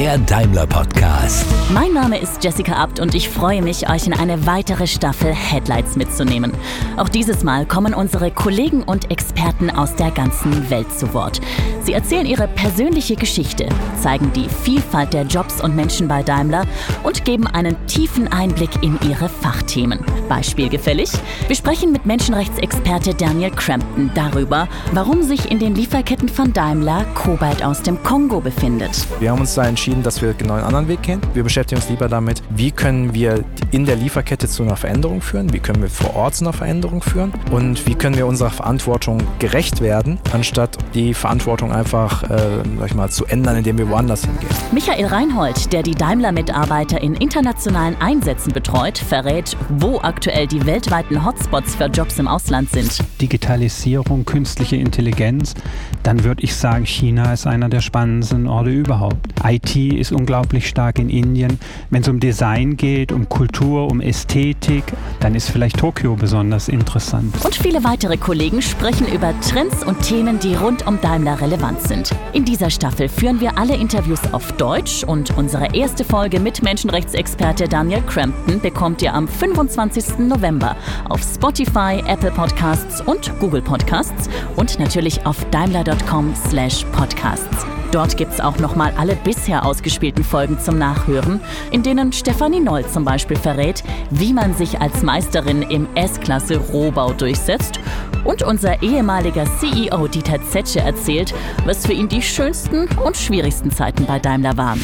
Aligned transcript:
der 0.00 0.16
Daimler 0.16 0.66
Podcast. 0.66 1.44
Mein 1.74 1.92
Name 1.92 2.16
ist 2.16 2.42
Jessica 2.42 2.72
Abt 2.72 3.00
und 3.00 3.14
ich 3.14 3.28
freue 3.28 3.60
mich, 3.60 3.90
euch 3.90 4.06
in 4.06 4.14
eine 4.14 4.46
weitere 4.46 4.86
Staffel 4.86 5.34
Headlights 5.34 5.94
mitzunehmen. 5.94 6.54
Auch 6.96 7.10
dieses 7.10 7.44
Mal 7.44 7.66
kommen 7.66 7.92
unsere 7.92 8.30
Kollegen 8.30 8.82
und 8.82 9.10
Experten 9.10 9.68
aus 9.68 9.94
der 9.96 10.10
ganzen 10.10 10.70
Welt 10.70 10.90
zu 10.90 11.12
Wort. 11.12 11.42
Sie 11.82 11.92
erzählen 11.92 12.24
ihre 12.24 12.48
persönliche 12.48 13.14
Geschichte, 13.14 13.68
zeigen 14.00 14.32
die 14.32 14.48
Vielfalt 14.48 15.12
der 15.12 15.24
Jobs 15.24 15.60
und 15.60 15.76
Menschen 15.76 16.08
bei 16.08 16.22
Daimler 16.22 16.64
und 17.02 17.26
geben 17.26 17.46
einen 17.46 17.76
tiefen 17.86 18.26
Einblick 18.28 18.82
in 18.82 18.98
ihre 19.06 19.28
Fachthemen. 19.28 20.00
Beispielgefällig? 20.30 21.10
Wir 21.46 21.56
sprechen 21.56 21.92
mit 21.92 22.06
Menschenrechtsexperte 22.06 23.12
Daniel 23.14 23.50
Crampton 23.50 24.10
darüber, 24.14 24.66
warum 24.92 25.22
sich 25.22 25.50
in 25.50 25.58
den 25.58 25.74
Lieferketten 25.74 26.30
von 26.30 26.54
Daimler 26.54 27.04
Kobalt 27.14 27.62
aus 27.62 27.82
dem 27.82 28.02
Kongo 28.02 28.40
befindet. 28.40 29.06
Wir 29.18 29.32
haben 29.32 29.40
uns 29.40 29.54
da 29.54 29.64
entschieden, 29.64 29.89
dass 30.02 30.22
wir 30.22 30.34
genau 30.34 30.54
einen 30.54 30.64
anderen 30.64 30.88
Weg 30.88 31.02
gehen. 31.02 31.20
Wir 31.34 31.42
beschäftigen 31.42 31.80
uns 31.80 31.90
lieber 31.90 32.08
damit, 32.08 32.42
wie 32.50 32.70
können 32.70 33.14
wir 33.14 33.44
in 33.70 33.84
der 33.84 33.96
Lieferkette 33.96 34.48
zu 34.48 34.62
einer 34.62 34.76
Veränderung 34.76 35.20
führen, 35.20 35.52
wie 35.52 35.58
können 35.58 35.82
wir 35.82 35.90
vor 35.90 36.14
Ort 36.14 36.36
zu 36.36 36.44
einer 36.44 36.52
Veränderung 36.52 37.02
führen 37.02 37.32
und 37.50 37.86
wie 37.86 37.94
können 37.94 38.16
wir 38.16 38.26
unserer 38.26 38.50
Verantwortung 38.50 39.22
gerecht 39.38 39.80
werden, 39.80 40.18
anstatt 40.32 40.78
die 40.94 41.14
Verantwortung 41.14 41.72
einfach 41.72 42.22
äh, 42.24 42.60
sag 42.78 42.86
ich 42.86 42.94
mal, 42.94 43.10
zu 43.10 43.26
ändern, 43.26 43.56
indem 43.56 43.78
wir 43.78 43.88
woanders 43.88 44.24
hingehen. 44.24 44.48
Michael 44.72 45.06
Reinhold, 45.06 45.72
der 45.72 45.82
die 45.82 45.94
Daimler-Mitarbeiter 45.94 47.00
in 47.00 47.14
internationalen 47.14 47.96
Einsätzen 48.00 48.52
betreut, 48.52 48.98
verrät, 48.98 49.56
wo 49.68 49.98
aktuell 50.00 50.46
die 50.46 50.64
weltweiten 50.66 51.24
Hotspots 51.24 51.74
für 51.74 51.86
Jobs 51.86 52.18
im 52.18 52.28
Ausland 52.28 52.70
sind. 52.70 52.98
Digitalisierung, 53.20 54.24
künstliche 54.24 54.76
Intelligenz, 54.76 55.54
dann 56.02 56.24
würde 56.24 56.42
ich 56.42 56.54
sagen, 56.54 56.86
China 56.86 57.32
ist 57.32 57.46
einer 57.46 57.68
der 57.68 57.80
spannendsten 57.80 58.46
Orte 58.46 58.70
überhaupt. 58.70 59.16
IT 59.44 59.69
ist 59.78 60.12
unglaublich 60.12 60.68
stark 60.68 60.98
in 60.98 61.08
Indien. 61.08 61.58
Wenn 61.90 62.02
es 62.02 62.08
um 62.08 62.18
Design 62.18 62.76
geht, 62.76 63.12
um 63.12 63.28
Kultur, 63.28 63.90
um 63.90 64.00
Ästhetik, 64.00 64.84
dann 65.20 65.34
ist 65.34 65.50
vielleicht 65.50 65.78
Tokio 65.78 66.16
besonders 66.16 66.68
interessant. 66.68 67.34
Und 67.44 67.54
viele 67.54 67.84
weitere 67.84 68.16
Kollegen 68.16 68.62
sprechen 68.62 69.06
über 69.06 69.32
Trends 69.40 69.84
und 69.84 70.00
Themen, 70.02 70.40
die 70.40 70.54
rund 70.54 70.86
um 70.86 71.00
Daimler 71.00 71.40
relevant 71.40 71.80
sind. 71.82 72.10
In 72.32 72.44
dieser 72.44 72.70
Staffel 72.70 73.08
führen 73.08 73.40
wir 73.40 73.58
alle 73.58 73.76
Interviews 73.76 74.20
auf 74.32 74.52
Deutsch 74.52 75.04
und 75.04 75.36
unsere 75.36 75.74
erste 75.74 76.04
Folge 76.04 76.40
mit 76.40 76.62
Menschenrechtsexperte 76.62 77.68
Daniel 77.68 78.02
Crampton 78.02 78.60
bekommt 78.60 79.02
ihr 79.02 79.14
am 79.14 79.28
25. 79.28 80.18
November 80.18 80.76
auf 81.08 81.22
Spotify, 81.22 82.02
Apple 82.06 82.32
Podcasts 82.32 83.00
und 83.00 83.32
Google 83.38 83.62
Podcasts 83.62 84.28
und 84.56 84.78
natürlich 84.78 85.24
auf 85.24 85.44
daimler.com/podcasts. 85.50 87.79
Dort 87.92 88.16
gibt 88.16 88.32
es 88.32 88.40
auch 88.40 88.58
nochmal 88.58 88.92
alle 88.96 89.16
bisher 89.16 89.66
ausgespielten 89.66 90.22
Folgen 90.22 90.60
zum 90.60 90.78
Nachhören, 90.78 91.40
in 91.72 91.82
denen 91.82 92.12
Stefanie 92.12 92.60
Noll 92.60 92.86
zum 92.86 93.04
Beispiel 93.04 93.36
verrät, 93.36 93.82
wie 94.10 94.32
man 94.32 94.54
sich 94.54 94.80
als 94.80 95.02
Meisterin 95.02 95.62
im 95.62 95.88
S-Klasse 95.96 96.56
Rohbau 96.56 97.12
durchsetzt. 97.12 97.80
Und 98.24 98.42
unser 98.42 98.80
ehemaliger 98.82 99.44
CEO 99.58 100.06
Dieter 100.06 100.40
Zetsche 100.42 100.80
erzählt, 100.80 101.34
was 101.64 101.84
für 101.84 101.92
ihn 101.92 102.08
die 102.08 102.22
schönsten 102.22 102.88
und 103.04 103.16
schwierigsten 103.16 103.72
Zeiten 103.72 104.06
bei 104.06 104.20
Daimler 104.20 104.56
waren. 104.56 104.80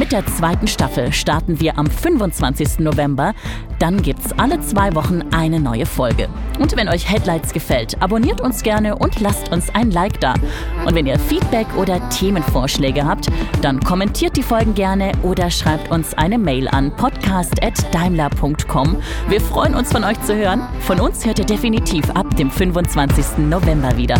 Mit 0.00 0.10
der 0.12 0.24
zweiten 0.24 0.66
Staffel 0.66 1.12
starten 1.12 1.60
wir 1.60 1.76
am 1.76 1.84
25. 1.84 2.78
November. 2.78 3.34
Dann 3.78 4.00
gibt's 4.00 4.32
alle 4.38 4.58
zwei 4.62 4.94
Wochen 4.94 5.20
eine 5.30 5.60
neue 5.60 5.84
Folge. 5.84 6.30
Und 6.58 6.74
wenn 6.74 6.88
euch 6.88 7.12
Headlights 7.12 7.52
gefällt, 7.52 8.00
abonniert 8.00 8.40
uns 8.40 8.62
gerne 8.62 8.96
und 8.96 9.20
lasst 9.20 9.52
uns 9.52 9.68
ein 9.74 9.90
Like 9.90 10.18
da. 10.18 10.32
Und 10.86 10.94
wenn 10.94 11.04
ihr 11.04 11.18
Feedback 11.18 11.66
oder 11.76 12.00
Themenvorschläge 12.08 13.04
habt, 13.04 13.26
dann 13.60 13.78
kommentiert 13.80 14.38
die 14.38 14.42
Folgen 14.42 14.72
gerne 14.72 15.12
oder 15.22 15.50
schreibt 15.50 15.90
uns 15.90 16.14
eine 16.14 16.38
Mail 16.38 16.66
an 16.68 16.96
podcast.daimler.com. 16.96 18.96
Wir 19.28 19.40
freuen 19.42 19.74
uns 19.74 19.92
von 19.92 20.04
euch 20.04 20.20
zu 20.22 20.34
hören. 20.34 20.62
Von 20.80 20.98
uns 20.98 21.26
hört 21.26 21.40
ihr 21.40 21.46
definitiv 21.46 22.08
ab 22.12 22.34
dem 22.36 22.50
25. 22.50 23.36
November 23.50 23.94
wieder. 23.98 24.16